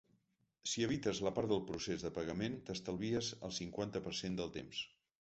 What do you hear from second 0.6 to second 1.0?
Si